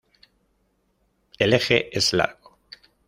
[1.37, 2.57] El eje es largo.